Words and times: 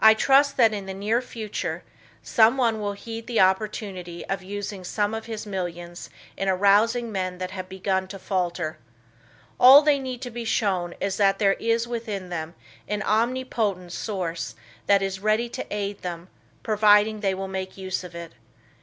I 0.00 0.14
trust 0.14 0.56
that 0.56 0.72
in 0.72 0.86
the 0.86 0.94
near 0.94 1.20
future, 1.20 1.84
someone 2.22 2.80
will 2.80 2.94
heed 2.94 3.26
the 3.26 3.40
opportunity 3.40 4.24
of 4.24 4.42
using 4.42 4.84
some 4.84 5.12
of 5.12 5.26
his 5.26 5.44
millions 5.44 6.08
in 6.34 6.48
arousing 6.48 7.12
men 7.12 7.36
that 7.36 7.50
have 7.50 7.68
begun 7.68 8.08
to 8.08 8.18
falter. 8.18 8.78
All 9.58 9.82
they 9.82 9.98
need 9.98 10.22
to 10.22 10.30
be 10.30 10.46
shown 10.46 10.94
is 10.98 11.18
that 11.18 11.38
there 11.38 11.52
is 11.60 11.86
within 11.86 12.30
them 12.30 12.54
an 12.88 13.02
omnipotent 13.02 13.92
source 13.92 14.54
that 14.86 15.02
is 15.02 15.20
ready 15.20 15.50
to 15.50 15.66
aid 15.70 16.00
them, 16.00 16.28
providing 16.62 17.20
they 17.20 17.34
will 17.34 17.46
make 17.46 17.76
use 17.76 18.02
of 18.02 18.14
it. 18.14 18.32